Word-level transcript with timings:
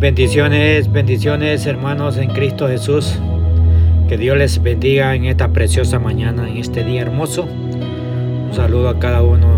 Bendiciones, 0.00 0.92
bendiciones 0.92 1.66
hermanos 1.66 2.18
en 2.18 2.30
Cristo 2.30 2.68
Jesús. 2.68 3.18
Que 4.08 4.16
Dios 4.16 4.38
les 4.38 4.62
bendiga 4.62 5.16
en 5.16 5.24
esta 5.24 5.48
preciosa 5.48 5.98
mañana, 5.98 6.48
en 6.48 6.56
este 6.58 6.84
día 6.84 7.02
hermoso. 7.02 7.42
Un 7.42 8.50
saludo 8.52 8.90
a 8.90 9.00
cada 9.00 9.22
uno, 9.22 9.48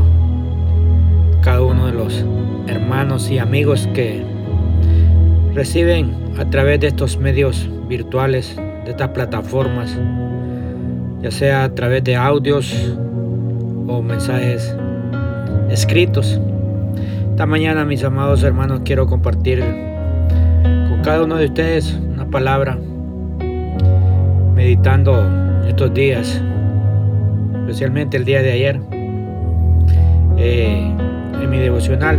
cada 1.43 1.61
uno 1.61 1.89
de 1.89 1.93
los 1.93 2.25
hermanos 2.69 3.31
y 3.31 3.37
amigos 3.37 3.87
que 3.93 4.25
reciben 5.53 6.15
a 6.39 6.49
través 6.49 6.81
de 6.81 6.87
estos 6.87 7.19
medios 7.19 7.69
virtuales, 7.87 8.57
de 8.57 8.93
estas 8.93 9.09
plataformas, 9.09 9.95
ya 11.21 11.31
sea 11.31 11.65
a 11.65 11.75
través 11.75 12.03
de 12.03 12.17
audios 12.17 12.97
o 13.87 14.01
mensajes 14.01 14.75
escritos. 15.69 16.41
Esta 17.29 17.45
mañana, 17.45 17.85
mis 17.85 18.03
amados 18.05 18.43
hermanos, 18.43 18.81
quiero 18.87 19.07
compartir 19.07 19.91
cada 21.03 21.25
uno 21.25 21.37
de 21.37 21.47
ustedes 21.47 21.95
una 21.95 22.27
palabra, 22.27 22.79
meditando 24.55 25.25
estos 25.67 25.95
días, 25.95 26.41
especialmente 27.61 28.17
el 28.17 28.25
día 28.25 28.43
de 28.43 28.53
ayer, 28.53 28.81
eh, 30.37 30.93
en 31.43 31.51
mi 31.51 31.59
devocional. 31.59 32.19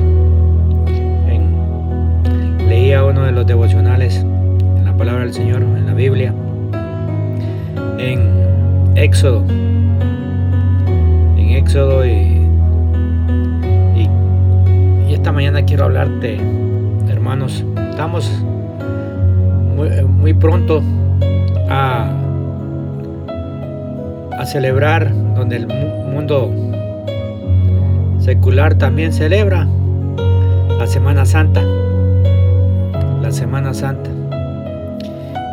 leía 2.67 3.03
uno 3.03 3.23
de 3.23 3.33
los 3.33 3.45
devocionales 3.45 4.25
en 4.77 4.85
la 4.85 4.95
palabra 4.95 5.25
del 5.25 5.33
Señor, 5.33 5.61
en 5.61 5.85
la 5.85 5.93
Biblia, 5.93 6.33
en 7.99 8.29
Éxodo, 8.95 9.43
en 11.37 11.49
Éxodo 11.49 12.05
y, 12.05 12.47
y 13.95 15.13
esta 15.13 15.33
mañana 15.33 15.63
quiero 15.65 15.83
hablarte, 15.83 16.39
hermanos, 17.09 17.65
estamos 17.89 18.31
muy, 20.31 20.39
pronto 20.39 20.81
a, 21.69 22.09
a 24.37 24.45
celebrar, 24.45 25.11
donde 25.35 25.57
el 25.57 25.67
mundo 25.67 26.51
secular 28.19 28.75
también 28.75 29.11
celebra 29.11 29.67
la 30.77 30.87
Semana 30.87 31.25
Santa. 31.25 31.63
La 33.21 33.31
Semana 33.31 33.73
Santa. 33.73 34.09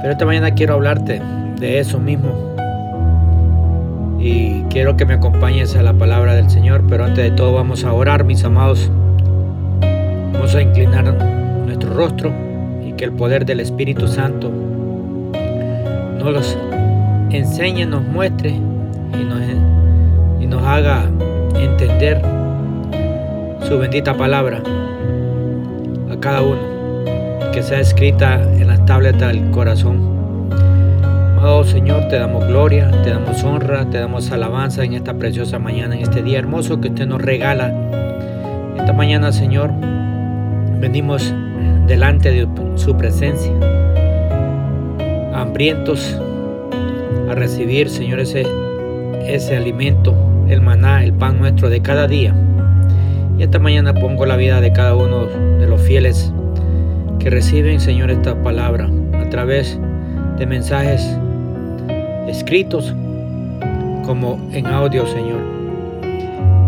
Pero 0.00 0.12
esta 0.12 0.24
mañana 0.26 0.52
quiero 0.52 0.74
hablarte 0.74 1.20
de 1.58 1.78
eso 1.80 1.98
mismo. 1.98 2.56
Y 4.20 4.62
quiero 4.70 4.96
que 4.96 5.06
me 5.06 5.14
acompañes 5.14 5.76
a 5.76 5.82
la 5.82 5.92
palabra 5.92 6.34
del 6.34 6.50
Señor. 6.50 6.84
Pero 6.88 7.04
antes 7.04 7.24
de 7.24 7.30
todo 7.30 7.52
vamos 7.52 7.84
a 7.84 7.92
orar, 7.92 8.24
mis 8.24 8.44
amados. 8.44 8.90
Vamos 10.32 10.54
a 10.54 10.62
inclinar 10.62 11.04
nuestro 11.66 11.94
rostro 11.94 12.32
que 12.98 13.04
el 13.04 13.12
poder 13.12 13.46
del 13.46 13.60
Espíritu 13.60 14.08
Santo 14.08 14.50
nos 16.18 16.32
los 16.32 16.58
enseñe, 17.30 17.86
nos 17.86 18.02
muestre 18.02 18.50
y 18.50 19.24
nos, 19.24 19.40
y 20.40 20.46
nos 20.46 20.62
haga 20.62 21.04
entender 21.54 22.20
su 23.66 23.78
bendita 23.78 24.14
palabra 24.16 24.62
a 26.10 26.16
cada 26.20 26.42
uno, 26.42 26.58
que 27.52 27.62
sea 27.62 27.80
escrita 27.80 28.42
en 28.42 28.66
las 28.66 28.84
tabletas 28.86 29.32
del 29.32 29.50
corazón. 29.50 30.18
Amado 31.36 31.62
Señor, 31.64 32.08
te 32.08 32.18
damos 32.18 32.46
gloria, 32.46 32.90
te 33.02 33.10
damos 33.10 33.44
honra, 33.44 33.88
te 33.88 33.98
damos 33.98 34.32
alabanza 34.32 34.82
en 34.82 34.94
esta 34.94 35.14
preciosa 35.14 35.58
mañana, 35.58 35.94
en 35.94 36.02
este 36.02 36.22
día 36.22 36.38
hermoso 36.38 36.80
que 36.80 36.88
usted 36.88 37.06
nos 37.06 37.22
regala. 37.22 37.72
Esta 38.76 38.92
mañana, 38.92 39.30
Señor, 39.30 39.70
venimos 40.80 41.32
delante 41.86 42.30
de 42.30 42.48
su 42.76 42.96
presencia, 42.96 43.52
hambrientos 45.42 46.16
a 47.28 47.34
recibir, 47.34 47.88
Señor, 47.88 48.20
ese, 48.20 48.46
ese 49.26 49.56
alimento, 49.56 50.14
el 50.48 50.60
maná, 50.60 51.04
el 51.04 51.12
pan 51.12 51.38
nuestro 51.38 51.68
de 51.70 51.80
cada 51.80 52.08
día. 52.08 52.34
Y 53.38 53.42
esta 53.42 53.58
mañana 53.58 53.94
pongo 53.94 54.26
la 54.26 54.36
vida 54.36 54.60
de 54.60 54.72
cada 54.72 54.96
uno 54.96 55.26
de 55.26 55.66
los 55.66 55.80
fieles 55.80 56.32
que 57.18 57.30
reciben, 57.30 57.80
Señor, 57.80 58.10
esta 58.10 58.42
palabra 58.42 58.90
a 59.14 59.28
través 59.30 59.78
de 60.38 60.46
mensajes 60.46 61.16
escritos 62.26 62.94
como 64.04 64.40
en 64.52 64.66
audio, 64.66 65.06
Señor. 65.06 65.40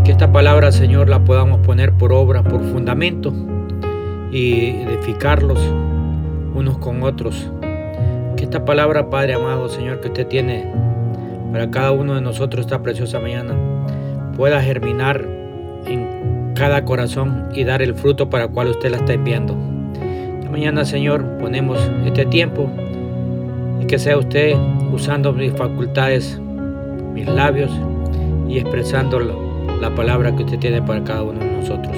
Que 0.04 0.12
esta 0.12 0.30
palabra, 0.30 0.72
Señor, 0.72 1.08
la 1.08 1.24
podamos 1.24 1.60
poner 1.60 1.92
por 1.92 2.12
obra, 2.12 2.42
por 2.42 2.62
fundamento 2.62 3.32
y 4.32 4.70
edificarlos 4.82 5.58
unos 6.54 6.78
con 6.78 7.02
otros. 7.02 7.50
Que 8.40 8.44
esta 8.44 8.64
palabra, 8.64 9.10
Padre 9.10 9.34
amado, 9.34 9.68
Señor, 9.68 10.00
que 10.00 10.08
usted 10.08 10.26
tiene 10.26 10.64
para 11.52 11.70
cada 11.70 11.92
uno 11.92 12.14
de 12.14 12.22
nosotros 12.22 12.64
esta 12.64 12.82
preciosa 12.82 13.20
mañana, 13.20 13.54
pueda 14.34 14.62
germinar 14.62 15.28
en 15.84 16.54
cada 16.54 16.86
corazón 16.86 17.50
y 17.54 17.64
dar 17.64 17.82
el 17.82 17.94
fruto 17.94 18.30
para 18.30 18.44
el 18.44 18.50
cual 18.50 18.68
usted 18.68 18.92
la 18.92 18.96
está 18.96 19.12
enviando. 19.12 19.54
Esta 20.38 20.50
mañana, 20.50 20.86
Señor, 20.86 21.36
ponemos 21.36 21.78
este 22.06 22.24
tiempo 22.24 22.70
y 23.78 23.84
que 23.84 23.98
sea 23.98 24.16
usted 24.16 24.56
usando 24.90 25.34
mis 25.34 25.52
facultades, 25.52 26.40
mis 27.12 27.26
labios 27.28 27.70
y 28.48 28.56
expresando 28.56 29.20
la 29.20 29.94
palabra 29.94 30.34
que 30.34 30.44
usted 30.44 30.58
tiene 30.58 30.80
para 30.80 31.04
cada 31.04 31.24
uno 31.24 31.40
de 31.40 31.58
nosotros. 31.60 31.94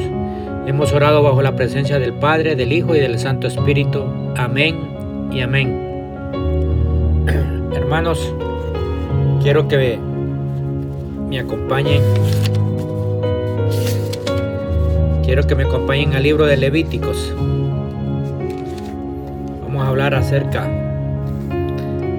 Hemos 0.66 0.92
orado 0.92 1.22
bajo 1.22 1.40
la 1.40 1.54
presencia 1.54 2.00
del 2.00 2.14
Padre, 2.14 2.56
del 2.56 2.72
Hijo 2.72 2.96
y 2.96 2.98
del 2.98 3.20
Santo 3.20 3.46
Espíritu. 3.46 4.02
Amén 4.36 4.76
y 5.30 5.40
amén. 5.40 5.91
Hermanos, 7.92 8.34
quiero 9.42 9.68
que 9.68 9.98
me 11.28 11.38
acompañen. 11.38 12.00
Quiero 15.22 15.46
que 15.46 15.54
me 15.54 15.64
acompañen 15.64 16.14
al 16.14 16.22
libro 16.22 16.46
de 16.46 16.56
Levíticos. 16.56 17.34
Vamos 19.64 19.84
a 19.84 19.88
hablar 19.88 20.14
acerca. 20.14 20.70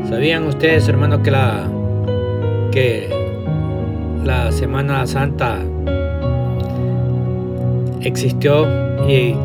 ¿Sabían 0.10 0.46
ustedes, 0.46 0.88
hermanos, 0.88 1.22
que 1.24 1.32
la 1.32 1.68
que 2.72 3.10
la 4.24 4.52
Semana 4.52 5.08
Santa 5.08 5.58
existió 8.02 8.68
en 9.08 9.40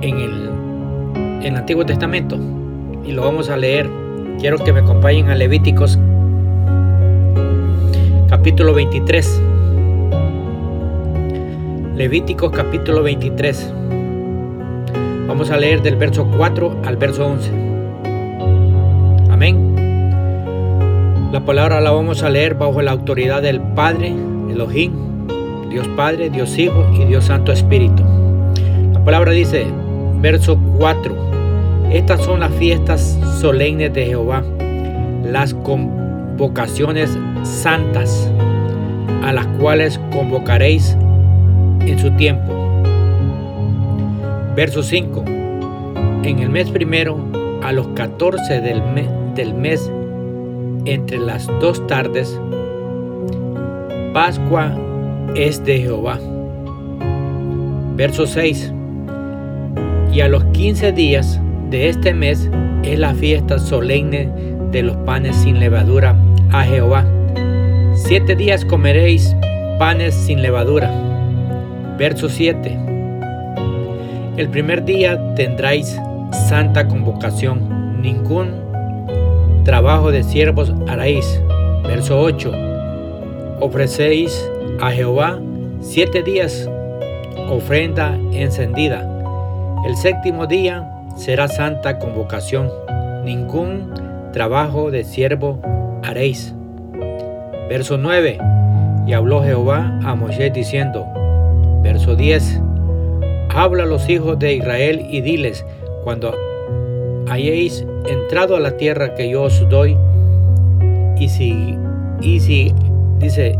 el, 0.00 0.48
en 1.14 1.42
el 1.42 1.56
Antiguo 1.56 1.84
Testamento 1.84 2.38
y 3.04 3.12
lo 3.12 3.20
vamos 3.20 3.50
a 3.50 3.58
leer. 3.58 4.03
Quiero 4.44 4.58
que 4.58 4.74
me 4.74 4.80
acompañen 4.80 5.30
a 5.30 5.34
Levíticos 5.34 5.98
capítulo 8.28 8.74
23. 8.74 9.40
Levíticos 11.96 12.52
capítulo 12.52 13.02
23. 13.02 13.72
Vamos 15.26 15.50
a 15.50 15.56
leer 15.56 15.80
del 15.80 15.96
verso 15.96 16.28
4 16.36 16.82
al 16.84 16.96
verso 16.98 17.26
11. 17.26 17.50
Amén. 19.30 19.76
La 21.32 21.42
palabra 21.46 21.80
la 21.80 21.92
vamos 21.92 22.22
a 22.22 22.28
leer 22.28 22.54
bajo 22.54 22.82
la 22.82 22.90
autoridad 22.90 23.40
del 23.40 23.62
Padre 23.62 24.08
Elohim 24.50 24.92
Dios 25.70 25.88
Padre, 25.96 26.28
Dios 26.28 26.58
Hijo 26.58 26.86
y 26.92 27.06
Dios 27.06 27.24
Santo 27.24 27.50
Espíritu. 27.50 28.02
La 28.92 29.02
palabra 29.02 29.32
dice, 29.32 29.64
verso 30.20 30.60
4, 30.76 31.33
estas 31.94 32.24
son 32.24 32.40
las 32.40 32.52
fiestas 32.54 33.16
solemnes 33.40 33.94
de 33.94 34.06
Jehová, 34.06 34.42
las 35.22 35.54
convocaciones 35.54 37.16
santas, 37.44 38.28
a 39.22 39.32
las 39.32 39.46
cuales 39.60 40.00
convocaréis 40.10 40.96
en 41.86 41.96
su 42.00 42.10
tiempo. 42.16 42.52
Verso 44.56 44.82
5, 44.82 45.24
en 46.24 46.40
el 46.40 46.50
mes 46.50 46.68
primero, 46.68 47.16
a 47.62 47.70
los 47.70 47.86
14 47.94 48.60
del, 48.60 48.82
mes, 49.54 49.88
entre 50.86 51.18
las 51.18 51.46
dos 51.60 51.86
tardes, 51.86 52.40
Pascua 54.12 54.76
es 55.36 55.64
de 55.64 55.78
Jehová. 55.78 56.18
Verso 57.94 58.26
6. 58.26 58.72
Y 60.12 60.20
a 60.22 60.28
los 60.28 60.44
15 60.46 60.90
días 60.90 61.40
de 61.70 61.88
este 61.88 62.14
mes 62.14 62.50
es 62.82 62.98
la 62.98 63.14
fiesta 63.14 63.58
solemne 63.58 64.30
de 64.70 64.82
los 64.82 64.96
panes 64.98 65.36
sin 65.36 65.60
levadura 65.60 66.16
a 66.50 66.64
Jehová. 66.64 67.04
Siete 67.94 68.34
días 68.34 68.64
comeréis 68.64 69.34
panes 69.78 70.14
sin 70.14 70.42
levadura. 70.42 70.90
Verso 71.98 72.28
7. 72.28 72.78
El 74.36 74.48
primer 74.48 74.84
día 74.84 75.34
tendráis 75.34 75.98
santa 76.48 76.88
convocación. 76.88 78.02
Ningún 78.02 78.52
trabajo 79.64 80.10
de 80.10 80.22
siervos 80.22 80.72
haréis. 80.88 81.40
Verso 81.84 82.20
8. 82.20 82.52
Ofrecéis 83.60 84.50
a 84.80 84.90
Jehová 84.90 85.38
siete 85.80 86.22
días 86.22 86.68
ofrenda 87.48 88.18
encendida. 88.32 89.08
El 89.86 89.96
séptimo 89.96 90.46
día 90.46 90.90
será 91.16 91.48
santa 91.48 91.98
convocación, 91.98 92.70
ningún 93.24 93.92
trabajo 94.32 94.90
de 94.90 95.04
siervo 95.04 95.60
haréis. 96.02 96.54
Verso 97.68 97.96
9. 97.98 98.38
Y 99.06 99.12
habló 99.12 99.42
Jehová 99.42 99.98
a 100.04 100.14
Moisés 100.14 100.52
diciendo, 100.52 101.06
verso 101.82 102.16
10, 102.16 102.60
habla 103.50 103.84
a 103.84 103.86
los 103.86 104.08
hijos 104.08 104.38
de 104.38 104.54
Israel 104.54 105.06
y 105.10 105.20
diles, 105.20 105.64
cuando 106.02 106.34
hayáis 107.28 107.86
entrado 108.06 108.56
a 108.56 108.60
la 108.60 108.76
tierra 108.76 109.14
que 109.14 109.28
yo 109.28 109.42
os 109.44 109.68
doy, 109.68 109.96
y 111.18 111.28
si, 111.28 111.78
y 112.20 112.40
si 112.40 112.74
dice, 113.18 113.58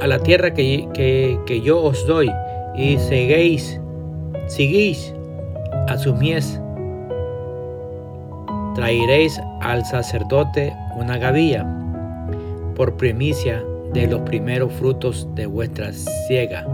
a 0.00 0.06
la 0.06 0.18
tierra 0.20 0.54
que, 0.54 0.88
que, 0.94 1.60
yo 1.60 1.82
os 1.82 2.06
doy, 2.06 2.32
y 2.74 2.98
seguéis, 2.98 3.80
seguís 4.46 5.14
a 5.90 5.98
su 5.98 6.14
mies, 6.14 6.60
traeréis 8.76 9.40
al 9.60 9.84
sacerdote 9.84 10.72
una 10.94 11.18
gavilla 11.18 11.66
por 12.76 12.96
primicia 12.96 13.64
de 13.92 14.06
los 14.06 14.20
primeros 14.20 14.72
frutos 14.72 15.26
de 15.34 15.46
vuestra 15.46 15.92
siega. 15.92 16.64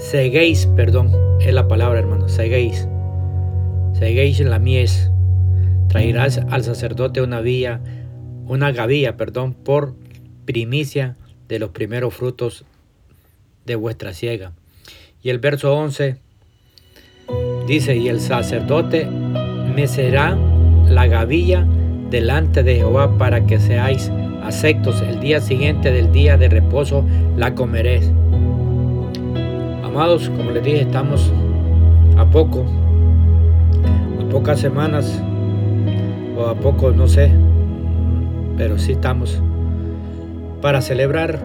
Seguéis, 0.00 0.66
perdón, 0.74 1.12
es 1.40 1.54
la 1.54 1.68
palabra 1.68 2.00
hermano, 2.00 2.28
seguéis. 2.28 2.88
Seguéis 3.92 4.40
la 4.40 4.58
mies. 4.58 5.08
Traerás 5.88 6.40
al 6.50 6.64
sacerdote 6.64 7.22
una 7.22 7.40
vía, 7.40 7.80
una 8.48 8.72
gavilla, 8.72 9.16
perdón, 9.16 9.54
por 9.54 9.94
primicia 10.46 11.14
de 11.46 11.60
los 11.60 11.70
primeros 11.70 12.12
frutos 12.12 12.64
de 13.66 13.76
vuestra 13.76 14.12
siega. 14.14 14.50
Y 15.22 15.30
el 15.30 15.38
verso 15.38 15.76
11 15.76 16.18
dice, 17.66 17.96
y 17.96 18.08
el 18.08 18.20
sacerdote 18.20 19.06
me 19.74 19.86
será 19.86 20.36
la 20.86 21.06
gavilla 21.06 21.66
delante 22.10 22.62
de 22.62 22.76
Jehová 22.76 23.16
para 23.16 23.46
que 23.46 23.58
seáis 23.58 24.10
aceptos 24.42 25.00
el 25.02 25.20
día 25.20 25.40
siguiente 25.40 25.90
del 25.90 26.12
día 26.12 26.36
de 26.36 26.48
reposo 26.48 27.04
la 27.36 27.54
comeréis. 27.54 28.10
Amados, 29.82 30.30
como 30.36 30.50
les 30.50 30.62
dije, 30.62 30.82
estamos 30.82 31.32
a 32.16 32.26
poco, 32.26 32.64
a 34.20 34.28
pocas 34.30 34.60
semanas 34.60 35.22
o 36.36 36.46
a 36.46 36.54
poco, 36.54 36.90
no 36.92 37.08
sé, 37.08 37.30
pero 38.56 38.78
sí 38.78 38.92
estamos 38.92 39.40
para 40.60 40.80
celebrar 40.80 41.40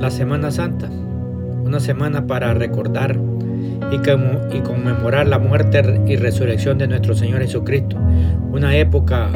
la 0.00 0.10
Semana 0.10 0.50
Santa, 0.50 0.88
una 1.64 1.80
semana 1.80 2.26
para 2.26 2.52
recordar 2.54 3.18
y, 3.92 4.60
conmemorar 4.60 5.26
la 5.26 5.38
muerte 5.38 6.00
y 6.06 6.16
resurrección 6.16 6.78
de 6.78 6.88
nuestro 6.88 7.14
Señor 7.14 7.40
Jesucristo, 7.40 7.96
una 8.52 8.76
época 8.76 9.28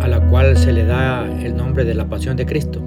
a 0.00 0.08
la 0.08 0.20
cual 0.28 0.56
se 0.56 0.72
le 0.72 0.84
da 0.84 1.26
el 1.42 1.56
nombre 1.56 1.84
de 1.84 1.94
la 1.94 2.06
Pasión 2.06 2.36
de 2.36 2.46
Cristo. 2.46 2.80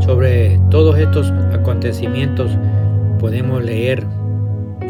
Sobre 0.00 0.60
todos 0.70 0.98
estos 0.98 1.32
acontecimientos 1.52 2.56
podemos 3.18 3.64
leer 3.64 4.04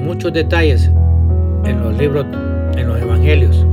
muchos 0.02 0.32
detalles 0.32 0.90
en 1.64 1.80
los 1.80 1.96
libros, 1.96 2.26
en 2.76 2.86
los 2.86 3.00
evangelios. 3.00 3.66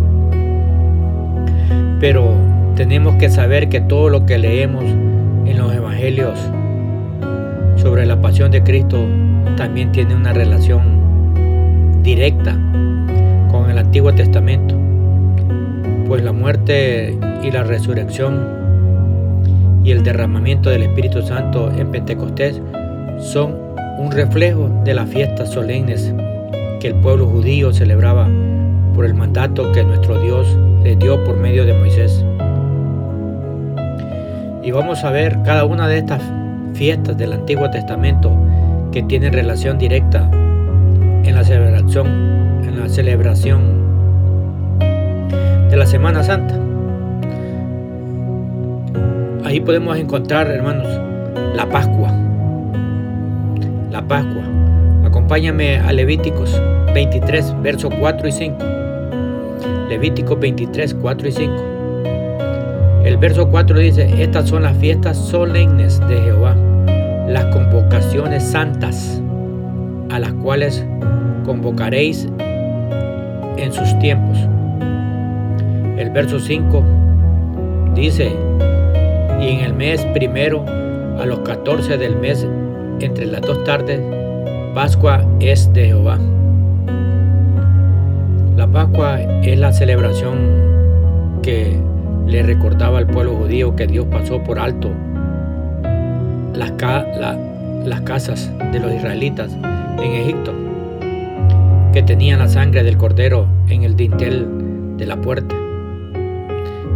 Pero 2.00 2.34
tenemos 2.76 3.16
que 3.16 3.30
saber 3.30 3.70
que 3.70 3.82
todo 3.82 4.10
lo 4.10 4.26
que 4.26 4.38
leemos 4.38 4.84
en 4.84 5.58
los 5.58 5.74
evangelios 5.74 6.40
sobre 7.78 8.06
la 8.06 8.22
pasión 8.22 8.52
de 8.52 8.64
Cristo 8.64 9.06
también 9.58 9.92
tiene 9.92 10.16
una 10.16 10.34
relación 10.34 10.93
directa 12.04 12.58
con 13.50 13.70
el 13.72 13.78
Antiguo 13.78 14.14
Testamento 14.14 14.78
pues 16.08 16.24
la 16.24 16.32
muerte 16.32 17.18
y 17.42 17.52
la 17.52 17.64
resurrección 17.64 18.48
y 19.84 19.92
el 19.92 20.04
derramamiento 20.04 20.70
del 20.70 20.84
Espíritu 20.84 21.22
Santo 21.22 21.72
en 21.72 21.92
Pentecostés 21.92 22.62
son 23.20 23.56
un 23.98 24.12
reflejo 24.12 24.70
de 24.84 24.94
las 24.94 25.10
fiestas 25.10 25.52
solemnes 25.52 26.14
que 26.80 26.90
el 26.90 26.96
pueblo 26.96 27.26
judío 27.28 27.74
celebraba 27.74 28.28
por 28.94 29.06
el 29.06 29.14
mandato 29.14 29.72
que 29.72 29.84
nuestro 29.84 30.22
Dios 30.22 30.48
le 30.84 30.96
dio 30.96 31.24
por 31.24 31.38
medio 31.38 31.66
de 31.66 31.74
Moisés. 31.74 32.24
Y 34.62 34.72
vamos 34.72 35.04
a 35.04 35.10
ver 35.10 35.40
cada 35.44 35.66
una 35.66 35.88
de 35.88 35.98
estas 35.98 36.22
fiestas 36.74 37.18
del 37.18 37.34
Antiguo 37.34 37.70
Testamento 37.72 38.32
que 38.92 39.04
tienen 39.04 39.34
relación 39.34 39.78
directa 39.78 40.30
en 41.24 41.36
la 41.36 41.44
celebración, 41.44 42.08
en 42.64 42.80
la 42.80 42.90
celebración 42.90 43.62
de 45.70 45.78
la 45.78 45.86
Semana 45.86 46.24
Santa. 46.24 46.60
Ahí 49.46 49.60
podemos 49.60 49.98
encontrar, 49.98 50.48
hermanos, 50.48 50.88
la 51.56 51.68
Pascua. 51.68 52.12
La 53.92 54.02
Pascua. 54.08 54.44
Acompáñame 55.06 55.78
a 55.78 55.92
Levíticos 55.92 56.62
23, 56.94 57.62
versos 57.62 57.94
4 58.00 58.28
y 58.28 58.32
5. 58.32 58.58
Levíticos 59.90 60.40
23, 60.40 60.94
4 60.94 61.28
y 61.28 61.32
5. 61.32 61.54
El 63.06 63.18
verso 63.18 63.50
4 63.50 63.80
dice, 63.80 64.24
estas 64.24 64.48
son 64.50 64.64
las 64.64 64.78
fiestas 64.78 65.18
solemnes 65.18 66.00
de 66.08 66.22
Jehová, 66.22 66.56
las 67.28 67.46
convocaciones 67.48 68.44
santas, 68.44 69.23
a 70.14 70.20
las 70.20 70.32
cuales 70.34 70.86
convocaréis 71.44 72.30
en 73.58 73.74
sus 73.74 74.00
tiempos 74.00 74.38
el 75.98 76.10
verso 76.10 76.40
5 76.40 76.84
dice, 77.94 78.32
y 79.40 79.48
en 79.50 79.60
el 79.60 79.74
mes 79.74 80.06
primero, 80.14 80.66
a 81.20 81.26
los 81.26 81.40
14 81.40 81.98
del 81.98 82.16
mes, 82.16 82.48
entre 83.00 83.26
las 83.28 83.42
dos 83.42 83.64
tardes, 83.64 84.02
Pascua 84.74 85.24
es 85.40 85.72
de 85.74 85.86
Jehová. 85.86 86.20
La 88.58 88.68
Pascua 88.68 89.22
es 89.22 89.58
la 89.58 89.72
celebración 89.72 91.40
que 91.44 91.78
le 92.28 92.42
recordaba 92.42 92.98
al 92.98 93.08
pueblo 93.08 93.36
judío 93.36 93.76
que 93.76 93.86
Dios 93.86 94.08
pasó 94.10 94.42
por 94.44 94.60
alto 94.60 94.90
las, 96.56 96.72
las 97.86 98.02
casas 98.02 98.52
de 98.72 98.80
los 98.80 98.92
israelitas 98.94 99.56
en 100.00 100.12
Egipto, 100.14 100.54
que 101.94 102.04
tenían 102.04 102.40
la 102.40 102.48
sangre 102.48 102.84
del 102.84 102.98
cordero 102.98 103.48
en 103.70 103.84
el 103.84 103.96
dintel 103.96 104.98
de 104.98 105.06
la 105.06 105.20
puerta. 105.22 105.56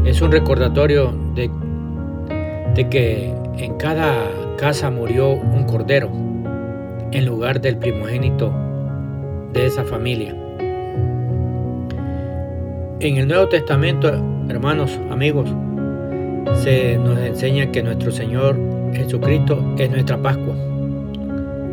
Es 0.05 0.21
un 0.21 0.31
recordatorio 0.31 1.13
de, 1.35 1.49
de 2.75 2.89
que 2.89 3.33
en 3.57 3.75
cada 3.77 4.13
casa 4.57 4.89
murió 4.89 5.31
un 5.31 5.65
cordero 5.65 6.09
en 7.11 7.25
lugar 7.25 7.61
del 7.61 7.77
primogénito 7.77 8.51
de 9.53 9.65
esa 9.65 9.83
familia. 9.83 10.35
En 12.99 13.17
el 13.17 13.27
Nuevo 13.27 13.47
Testamento, 13.47 14.09
hermanos, 14.49 14.99
amigos, 15.11 15.49
se 16.55 16.97
nos 16.97 17.19
enseña 17.19 17.71
que 17.71 17.83
nuestro 17.83 18.11
Señor 18.11 18.57
Jesucristo 18.93 19.75
es 19.77 19.89
nuestra 19.91 20.17
Pascua, 20.17 20.55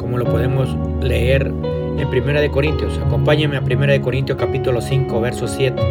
como 0.05 0.19
lo 0.19 0.27
podemos 0.27 0.77
leer 1.01 1.51
en 1.97 2.11
Primera 2.11 2.43
de 2.43 2.51
Corintios. 2.51 3.01
Acompáñame 3.07 3.57
a 3.57 3.63
Primera 3.63 3.95
de 3.95 4.03
Corintios 4.03 4.37
capítulo 4.37 4.83
5, 4.83 5.19
verso 5.19 5.49
7. 5.49 5.83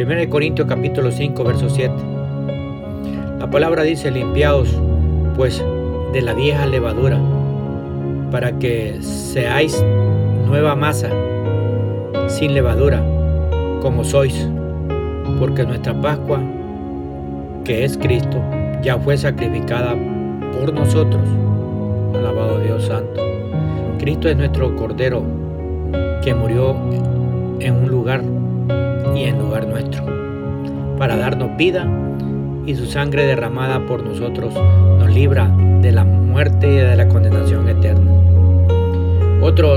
1 0.00 0.30
Corintios 0.30 0.66
capítulo 0.66 1.12
5, 1.12 1.44
verso 1.44 1.68
7. 1.68 1.92
La 3.38 3.50
palabra 3.50 3.82
dice, 3.82 4.10
limpiaos 4.10 4.74
pues 5.36 5.62
de 6.14 6.22
la 6.22 6.32
vieja 6.32 6.64
levadura, 6.64 7.18
para 8.30 8.58
que 8.58 8.96
seáis 9.02 9.84
nueva 10.46 10.74
masa, 10.74 11.10
sin 12.28 12.54
levadura, 12.54 13.04
como 13.82 14.04
sois, 14.04 14.48
porque 15.38 15.64
nuestra 15.64 15.92
Pascua, 16.00 16.40
que 17.62 17.84
es 17.84 17.98
Cristo, 17.98 18.40
ya 18.80 18.96
fue 18.98 19.18
sacrificada 19.18 19.94
por 20.58 20.72
nosotros. 20.72 21.45
Alabado 22.18 22.58
Dios 22.60 22.86
Santo. 22.86 23.20
Cristo 23.98 24.28
es 24.28 24.36
nuestro 24.36 24.74
Cordero 24.76 25.22
que 26.22 26.34
murió 26.34 26.76
en 27.60 27.74
un 27.74 27.88
lugar 27.88 28.22
y 29.14 29.24
en 29.24 29.38
lugar 29.38 29.66
nuestro, 29.66 30.04
para 30.98 31.16
darnos 31.16 31.56
vida 31.56 31.86
y 32.66 32.74
su 32.74 32.86
sangre 32.86 33.26
derramada 33.26 33.84
por 33.86 34.04
nosotros 34.04 34.52
nos 34.98 35.10
libra 35.10 35.48
de 35.80 35.92
la 35.92 36.04
muerte 36.04 36.66
y 36.66 36.76
de 36.76 36.96
la 36.96 37.08
condenación 37.08 37.68
eterna. 37.68 38.10
Otro 39.40 39.76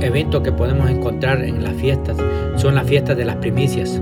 evento 0.00 0.42
que 0.42 0.52
podemos 0.52 0.90
encontrar 0.90 1.42
en 1.42 1.64
las 1.64 1.74
fiestas 1.74 2.16
son 2.56 2.74
las 2.74 2.86
fiestas 2.86 3.16
de 3.16 3.24
las 3.24 3.36
primicias. 3.36 4.00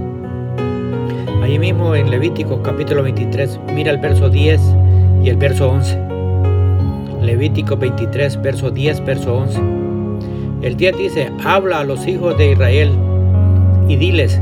Allí 1.43 1.59
mismo 1.59 1.95
en 1.95 2.11
Levítico 2.11 2.63
capítulo 2.63 3.03
23, 3.03 3.61
mira 3.75 3.93
el 3.93 3.99
verso 3.99 4.29
10 4.29 4.61
y 5.23 5.29
el 5.29 5.37
verso 5.37 5.71
11. 5.71 6.04
Levítico 7.25 7.77
23, 7.77 8.41
verso 8.43 8.71
10, 8.71 9.05
verso 9.05 9.37
11. 9.37 9.61
El 10.63 10.77
10 10.77 10.97
dice, 10.97 11.33
habla 11.45 11.81
a 11.81 11.85
los 11.85 12.07
hijos 12.07 12.37
de 12.39 12.53
Israel 12.53 12.93
y 13.89 13.97
diles, 13.97 14.41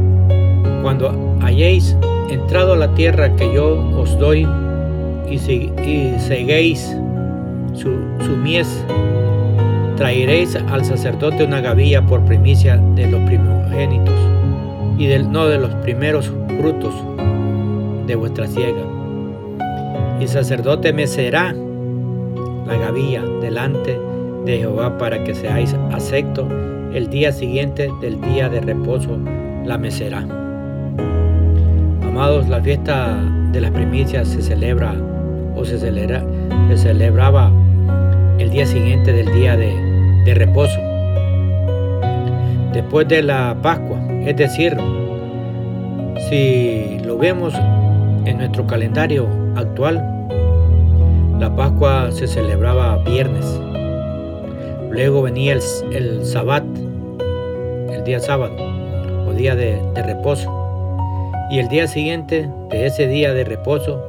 cuando 0.83 1.37
hayáis 1.41 1.97
entrado 2.31 2.75
a 2.75 2.77
la 2.77 2.95
tierra 2.95 3.35
que 3.37 3.53
yo 3.53 3.75
os 3.97 4.19
doy 4.19 4.47
y, 5.29 5.39
seguéis 5.39 6.97
su, 7.75 8.37
mies, 8.37 8.85
traeréis 9.97 10.57
al 10.57 10.85
sacerdote 10.85 11.45
una 11.45 11.61
gavilla 11.61 12.03
por 12.07 12.25
primicia 12.25 12.77
de 12.95 13.11
los 13.11 13.21
primogénitos 13.23 14.15
y 14.99 15.07
del, 15.07 15.31
no 15.31 15.49
de 15.49 15.59
los 15.59 15.75
primeros 15.77 16.31
frutos 16.59 16.95
de 18.07 18.15
vuestra 18.15 18.47
siega. 18.47 18.83
Y 20.21 20.29
sacerdote 20.29 20.93
me 20.93 21.07
será 21.07 21.55
delante 23.41 23.99
de 24.45 24.59
Jehová 24.59 24.99
para 24.99 25.23
que 25.25 25.35
seáis 25.35 25.75
acepto 25.93 26.49
el 26.95 27.09
día 27.09 27.33
siguiente 27.33 27.91
del 28.01 28.21
día 28.21 28.49
de 28.49 28.61
reposo 28.61 29.19
la 29.65 29.79
mecerá. 29.79 30.27
Amados, 32.03 32.49
la 32.49 32.61
fiesta 32.61 33.19
de 33.53 33.61
las 33.61 33.71
primicias 33.71 34.29
se 34.29 34.43
celebra 34.43 34.95
o 35.55 35.65
se, 35.65 35.79
celebra, 35.79 36.25
se 36.69 36.77
celebraba 36.77 37.51
el 38.39 38.51
día 38.51 38.67
siguiente 38.67 39.13
del 39.13 39.33
día 39.33 39.57
de, 39.57 39.75
de 40.25 40.35
reposo. 40.35 40.79
Después 42.73 43.09
de 43.09 43.23
la 43.23 43.57
Pascua, 43.63 43.99
es 44.27 44.37
decir, 44.37 44.77
si 46.29 46.99
lo 47.05 47.19
vemos 47.19 47.55
en 48.25 48.39
nuestro 48.39 48.67
calendario 48.67 49.29
actual, 49.57 50.12
la 51.43 51.57
Pascua 51.57 52.13
se 52.13 52.29
celebraba 52.29 52.99
viernes. 52.99 53.45
Luego 54.93 55.23
venía 55.23 55.55
el, 55.55 55.61
el 55.93 56.25
Sabbat, 56.25 56.63
el 57.91 58.05
día 58.05 58.21
sábado 58.21 58.55
o 59.27 59.33
día 59.33 59.57
de, 59.57 59.83
de 59.93 60.03
reposo. 60.05 60.49
Y 61.51 61.59
el 61.59 61.67
día 61.67 61.89
siguiente 61.89 62.49
de 62.71 62.87
ese 62.87 63.09
día 63.09 63.35
de 63.35 63.43
reposo 63.43 64.07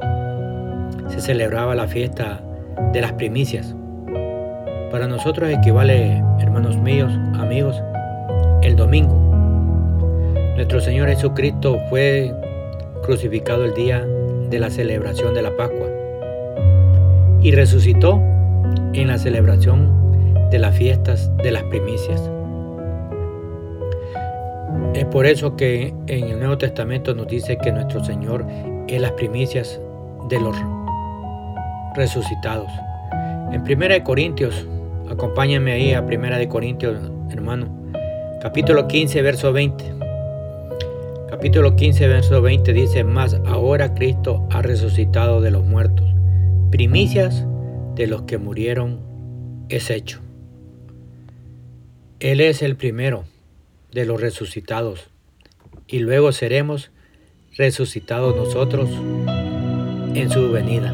se 1.08 1.20
celebraba 1.20 1.74
la 1.74 1.88
fiesta 1.88 2.40
de 2.92 3.00
las 3.00 3.14
primicias. 3.14 3.74
Para 4.92 5.08
nosotros 5.08 5.50
equivale, 5.50 6.22
hermanos 6.38 6.76
míos, 6.76 7.12
amigos, 7.34 7.82
el 8.62 8.76
domingo. 8.76 9.16
Nuestro 10.54 10.80
Señor 10.80 11.08
Jesucristo 11.08 11.80
fue 11.90 12.32
crucificado 13.02 13.64
el 13.64 13.74
día 13.74 14.06
de 14.50 14.58
la 14.60 14.70
celebración 14.70 15.34
de 15.34 15.42
la 15.42 15.50
Pascua 15.56 15.93
y 17.44 17.52
resucitó 17.52 18.20
en 18.94 19.08
la 19.08 19.18
celebración 19.18 20.48
de 20.50 20.58
las 20.58 20.76
fiestas 20.76 21.30
de 21.36 21.52
las 21.52 21.62
primicias. 21.64 22.20
Es 24.94 25.04
por 25.04 25.26
eso 25.26 25.54
que 25.54 25.94
en 26.06 26.24
el 26.24 26.38
Nuevo 26.38 26.56
Testamento 26.56 27.14
nos 27.14 27.28
dice 27.28 27.58
que 27.58 27.70
nuestro 27.70 28.02
Señor 28.02 28.46
es 28.88 29.00
las 29.00 29.12
primicias 29.12 29.78
de 30.30 30.40
los 30.40 30.56
resucitados. 31.94 32.70
En 33.52 33.60
1 33.60 34.04
Corintios, 34.04 34.66
acompáñame 35.10 35.72
ahí 35.72 35.92
a 35.92 36.00
1 36.00 36.48
Corintios, 36.48 36.96
hermano, 37.30 37.66
capítulo 38.40 38.88
15, 38.88 39.20
verso 39.20 39.52
20. 39.52 39.84
Capítulo 41.28 41.76
15, 41.76 42.08
verso 42.08 42.40
20 42.40 42.72
dice, 42.72 43.04
más 43.04 43.38
ahora 43.44 43.92
Cristo 43.92 44.46
ha 44.50 44.62
resucitado 44.62 45.42
de 45.42 45.50
los 45.50 45.64
muertos, 45.64 46.13
primicias 46.74 47.46
de 47.94 48.08
los 48.08 48.22
que 48.22 48.36
murieron 48.36 48.98
es 49.68 49.90
hecho. 49.90 50.18
Él 52.18 52.40
es 52.40 52.62
el 52.62 52.74
primero 52.74 53.26
de 53.92 54.04
los 54.04 54.20
resucitados 54.20 55.08
y 55.86 56.00
luego 56.00 56.32
seremos 56.32 56.90
resucitados 57.56 58.34
nosotros 58.34 58.90
en 60.16 60.28
su 60.30 60.50
venida. 60.50 60.92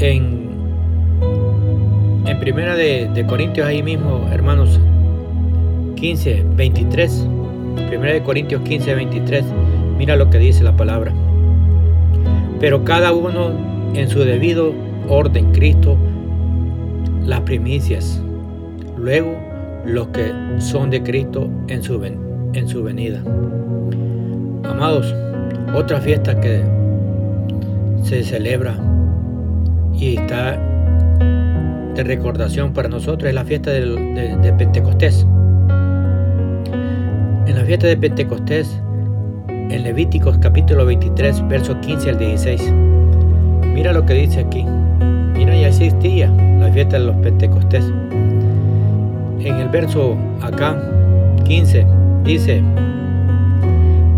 En, 0.00 0.50
en 2.26 2.40
primera 2.40 2.76
de, 2.76 3.24
Corintios 3.26 3.66
ahí 3.66 3.82
mismo, 3.82 4.28
hermanos, 4.30 4.78
15, 5.96 6.44
23, 6.56 7.26
primera 7.88 8.12
de 8.12 8.22
Corintios 8.22 8.60
15, 8.64 8.96
23, 8.96 9.46
mira 9.96 10.14
lo 10.16 10.28
que 10.28 10.36
dice 10.36 10.62
la 10.62 10.76
palabra. 10.76 11.14
Pero 12.60 12.84
cada 12.84 13.14
uno 13.14 13.69
en 13.94 14.08
su 14.08 14.20
debido 14.20 14.72
orden, 15.08 15.52
Cristo, 15.52 15.96
las 17.24 17.40
primicias. 17.42 18.20
Luego 18.96 19.36
los 19.84 20.08
que 20.08 20.32
son 20.58 20.90
de 20.90 21.02
Cristo 21.02 21.48
en 21.68 21.82
su, 21.82 22.02
en 22.04 22.68
su 22.68 22.82
venida. 22.82 23.22
Amados, 24.64 25.14
otra 25.74 26.00
fiesta 26.00 26.38
que 26.40 26.62
se 28.04 28.22
celebra 28.22 28.76
y 29.94 30.16
está 30.16 30.58
de 31.94 32.04
recordación 32.04 32.72
para 32.72 32.88
nosotros 32.88 33.28
es 33.28 33.34
la 33.34 33.44
fiesta 33.44 33.70
de, 33.70 34.36
de 34.42 34.52
Pentecostés. 34.52 35.26
En 37.46 37.56
la 37.56 37.64
fiesta 37.64 37.86
de 37.86 37.96
Pentecostés, 37.96 38.80
en 39.48 39.82
Levíticos 39.82 40.38
capítulo 40.38 40.84
23, 40.86 41.46
versos 41.48 41.76
15 41.82 42.10
al 42.10 42.18
16, 42.18 42.72
mira 43.66 43.92
lo 43.92 44.04
que 44.06 44.14
dice 44.14 44.40
aquí. 44.40 44.64
Mira, 45.34 45.56
ya 45.56 45.68
existía 45.68 46.30
la 46.30 46.70
fiesta 46.70 46.98
de 46.98 47.06
los 47.06 47.16
Pentecostés 47.16 47.84
en 49.44 49.56
el 49.56 49.68
verso 49.68 50.16
acá, 50.42 50.78
15, 51.44 51.86
dice, 52.24 52.62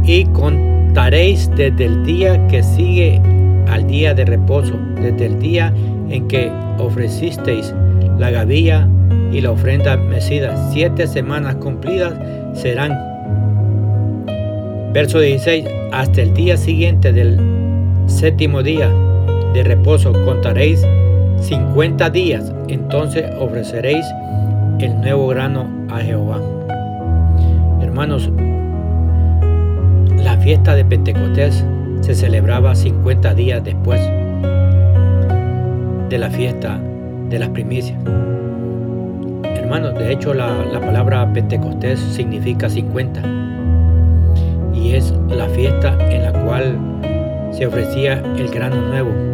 y 0.04 0.24
contaréis 0.26 1.50
desde 1.54 1.84
el 1.84 2.04
día 2.04 2.46
que 2.48 2.62
sigue 2.62 3.20
al 3.68 3.86
día 3.86 4.14
de 4.14 4.24
reposo, 4.24 4.74
desde 5.00 5.26
el 5.26 5.38
día 5.38 5.72
en 6.08 6.26
que 6.28 6.50
ofrecisteis 6.78 7.72
la 8.18 8.30
gavilla 8.30 8.88
y 9.32 9.40
la 9.40 9.52
ofrenda 9.52 9.96
mecida, 9.96 10.70
siete 10.72 11.06
semanas 11.06 11.54
cumplidas 11.56 12.14
serán. 12.54 12.98
Verso 14.92 15.20
16, 15.20 15.64
hasta 15.92 16.20
el 16.20 16.34
día 16.34 16.56
siguiente 16.56 17.12
del 17.12 17.38
séptimo 18.06 18.62
día 18.62 18.90
de 19.52 19.62
reposo 19.62 20.12
contaréis 20.24 20.86
50 21.40 22.10
días, 22.10 22.52
entonces 22.68 23.24
ofreceréis 23.38 24.06
el 24.78 25.00
nuevo 25.00 25.28
grano 25.28 25.66
a 25.90 25.98
Jehová. 25.98 26.40
Hermanos, 27.82 28.30
la 30.16 30.36
fiesta 30.38 30.74
de 30.74 30.84
Pentecostés 30.84 31.64
se 32.00 32.14
celebraba 32.14 32.74
50 32.74 33.34
días 33.34 33.62
después 33.62 34.00
de 36.08 36.18
la 36.18 36.30
fiesta 36.30 36.80
de 37.28 37.38
las 37.38 37.48
primicias. 37.50 37.98
Hermanos, 39.44 39.98
de 39.98 40.12
hecho 40.12 40.32
la, 40.34 40.64
la 40.72 40.80
palabra 40.80 41.30
Pentecostés 41.32 41.98
significa 42.00 42.68
50 42.68 43.22
y 44.74 44.94
es 44.94 45.12
la 45.28 45.48
fiesta 45.48 45.96
en 46.10 46.22
la 46.24 46.32
cual 46.44 46.78
se 47.52 47.66
ofrecía 47.66 48.22
el 48.36 48.48
grano 48.50 48.80
nuevo. 48.88 49.31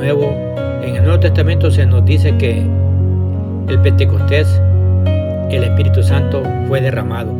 Nuevo, 0.00 0.34
en 0.82 0.96
el 0.96 1.04
Nuevo 1.04 1.20
Testamento 1.20 1.70
se 1.70 1.84
nos 1.84 2.02
dice 2.06 2.34
que 2.38 2.62
el 3.68 3.78
Pentecostés, 3.82 4.48
el 5.50 5.62
Espíritu 5.62 6.02
Santo 6.02 6.42
fue 6.68 6.80
derramado. 6.80 7.34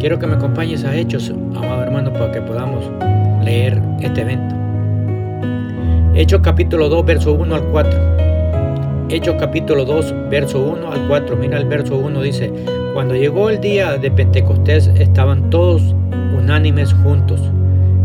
Quiero 0.00 0.18
que 0.18 0.26
me 0.26 0.36
acompañes 0.36 0.82
a 0.82 0.96
Hechos, 0.96 1.28
amado 1.28 1.82
hermano, 1.82 2.10
para 2.10 2.32
que 2.32 2.40
podamos 2.40 2.90
leer 3.44 3.82
este 4.00 4.22
evento. 4.22 4.54
Hechos 6.14 6.40
capítulo 6.42 6.88
2, 6.88 7.04
verso 7.04 7.34
1 7.34 7.54
al 7.54 7.64
4. 7.64 8.00
Hechos 9.10 9.36
capítulo 9.38 9.84
2, 9.84 10.14
verso 10.30 10.58
1 10.58 10.90
al 10.90 11.06
4. 11.06 11.36
Mira 11.36 11.58
el 11.58 11.66
verso 11.66 11.98
1 11.98 12.22
dice, 12.22 12.50
cuando 12.94 13.14
llegó 13.14 13.50
el 13.50 13.60
día 13.60 13.98
de 13.98 14.10
Pentecostés 14.10 14.86
estaban 14.98 15.50
todos 15.50 15.82
unánimes 16.34 16.94
juntos. 16.94 17.42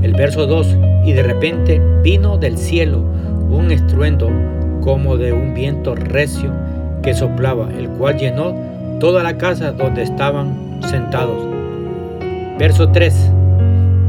El 0.02 0.12
verso 0.16 0.48
2, 0.48 0.76
y 1.04 1.14
de 1.14 1.24
repente 1.24 1.82
vino 2.04 2.38
del 2.38 2.58
cielo 2.58 3.04
un 3.50 3.72
estruendo 3.72 4.30
como 4.82 5.18
de 5.18 5.34
un 5.34 5.54
viento 5.54 5.96
recio 5.96 6.52
que 7.02 7.14
soplaba, 7.14 7.70
el 7.78 7.90
cual 7.90 8.18
llenó 8.18 8.56
toda 9.00 9.24
la 9.24 9.38
casa 9.38 9.72
donde 9.72 10.04
estaban 10.04 10.80
sentados. 10.90 11.48
Verso 12.58 12.90
3. 12.90 13.32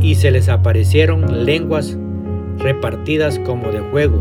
Y 0.01 0.17
se 0.17 0.31
les 0.31 0.49
aparecieron 0.49 1.45
lenguas 1.45 1.97
repartidas 2.59 3.39
como 3.41 3.71
de 3.71 3.81
juego, 3.81 4.19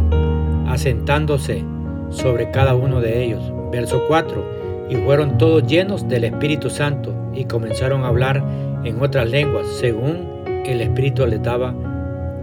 asentándose 0.68 1.64
sobre 2.10 2.52
cada 2.52 2.76
uno 2.76 3.02
de 3.02 3.24
ellos. 3.24 3.42
Verso 3.72 4.02
4. 4.08 4.60
Y 4.90 4.96
fueron 4.98 5.38
todos 5.38 5.66
llenos 5.66 6.08
del 6.08 6.26
Espíritu 6.26 6.70
Santo 6.70 7.14
y 7.34 7.46
comenzaron 7.46 8.04
a 8.04 8.08
hablar 8.08 8.44
en 8.84 9.02
otras 9.02 9.30
lenguas, 9.30 9.68
según 9.80 10.18
el 10.66 10.82
Espíritu 10.82 11.26
les 11.26 11.42
daba 11.42 11.74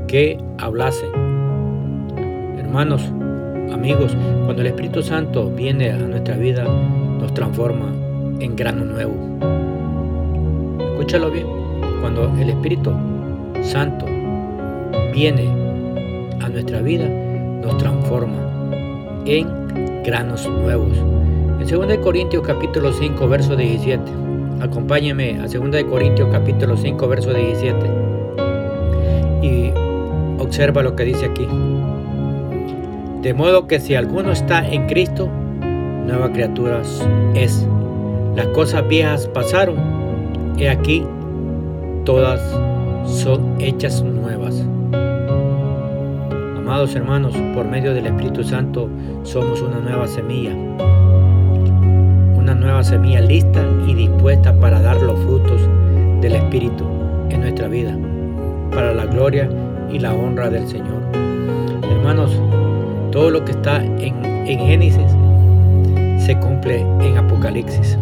que 0.06 0.38
hablasen. 0.58 1.10
Hermanos, 2.58 3.02
amigos, 3.72 4.16
cuando 4.44 4.62
el 4.62 4.68
Espíritu 4.68 5.02
Santo 5.02 5.50
viene 5.50 5.90
a 5.90 5.98
nuestra 5.98 6.36
vida, 6.36 6.64
nos 6.64 7.32
transforma 7.34 7.92
en 8.40 8.54
grano 8.56 8.84
nuevo. 8.84 9.14
Escúchalo 10.92 11.30
bien, 11.30 11.46
cuando 12.00 12.32
el 12.40 12.50
Espíritu 12.50 12.92
Santo 13.62 14.06
viene 15.12 15.48
a 16.40 16.48
nuestra 16.48 16.80
vida, 16.82 17.08
nos 17.62 17.76
transforma 17.78 18.38
en 19.25 19.48
granos 20.04 20.48
nuevos. 20.48 20.96
En 21.60 21.66
2 21.66 21.98
Corintios 21.98 22.46
capítulo 22.46 22.92
5, 22.92 23.28
verso 23.28 23.56
17. 23.56 24.02
Acompáñeme 24.60 25.40
a 25.40 25.46
2 25.46 25.84
Corintios 25.84 26.28
capítulo 26.30 26.76
5, 26.76 27.08
verso 27.08 27.32
17. 27.32 27.76
Y 29.42 29.85
observa 30.46 30.82
lo 30.82 30.94
que 30.94 31.04
dice 31.04 31.26
aquí. 31.26 31.46
De 33.22 33.34
modo 33.34 33.66
que 33.66 33.80
si 33.80 33.94
alguno 33.94 34.30
está 34.30 34.66
en 34.66 34.86
Cristo, 34.86 35.28
nueva 36.06 36.30
criatura 36.32 36.82
es. 37.34 37.66
Las 38.36 38.46
cosas 38.48 38.86
viejas 38.86 39.26
pasaron, 39.28 39.76
y 40.56 40.66
aquí 40.66 41.04
todas 42.04 42.40
son 43.04 43.56
hechas 43.58 44.02
nuevas. 44.02 44.64
Amados 46.56 46.94
hermanos, 46.94 47.34
por 47.54 47.66
medio 47.66 47.92
del 47.92 48.06
Espíritu 48.06 48.44
Santo 48.44 48.88
somos 49.24 49.60
una 49.62 49.80
nueva 49.80 50.06
semilla. 50.06 50.52
Una 52.36 52.54
nueva 52.54 52.84
semilla 52.84 53.20
lista 53.20 53.64
y 53.88 53.94
dispuesta 53.94 54.54
para 54.60 54.80
dar 54.80 55.02
los 55.02 55.18
frutos 55.20 55.60
del 56.20 56.36
Espíritu 56.36 56.84
en 57.30 57.40
nuestra 57.40 57.66
vida, 57.66 57.96
para 58.70 58.94
la 58.94 59.06
gloria 59.06 59.48
y 59.90 59.98
la 59.98 60.14
honra 60.14 60.50
del 60.50 60.66
Señor. 60.66 61.02
Hermanos, 61.90 62.40
todo 63.12 63.30
lo 63.30 63.44
que 63.44 63.52
está 63.52 63.84
en, 63.84 64.24
en 64.24 64.58
Génesis 64.58 65.16
se 66.18 66.36
cumple 66.38 66.80
en 66.80 67.16
Apocalipsis. 67.16 67.98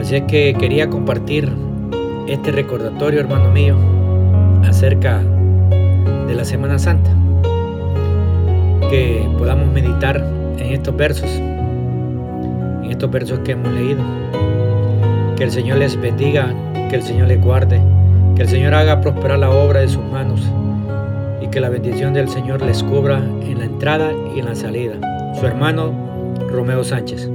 Así 0.00 0.16
es 0.16 0.22
que 0.22 0.54
quería 0.58 0.88
compartir 0.88 1.52
este 2.26 2.52
recordatorio, 2.52 3.20
hermano 3.20 3.50
mío, 3.50 3.76
acerca 4.64 5.20
de 6.26 6.34
la 6.34 6.44
Semana 6.44 6.78
Santa. 6.78 7.10
Que 8.88 9.28
podamos 9.36 9.68
meditar 9.72 10.24
en 10.58 10.72
estos 10.72 10.96
versos, 10.96 11.30
en 11.30 12.86
estos 12.88 13.10
versos 13.10 13.40
que 13.40 13.52
hemos 13.52 13.72
leído. 13.72 14.02
Que 15.36 15.44
el 15.44 15.50
Señor 15.50 15.78
les 15.78 16.00
bendiga, 16.00 16.54
que 16.88 16.96
el 16.96 17.02
Señor 17.02 17.28
les 17.28 17.40
guarde, 17.40 17.80
que 18.40 18.44
el 18.44 18.48
Señor 18.48 18.72
haga 18.72 19.02
prosperar 19.02 19.38
la 19.38 19.50
obra 19.50 19.80
de 19.80 19.88
sus 19.88 20.02
manos 20.02 20.40
y 21.42 21.48
que 21.48 21.60
la 21.60 21.68
bendición 21.68 22.14
del 22.14 22.26
Señor 22.26 22.62
les 22.62 22.82
cubra 22.82 23.18
en 23.18 23.58
la 23.58 23.66
entrada 23.66 24.12
y 24.34 24.38
en 24.38 24.46
la 24.46 24.54
salida. 24.54 24.94
Su 25.38 25.44
hermano 25.46 25.92
Romeo 26.48 26.82
Sánchez. 26.82 27.28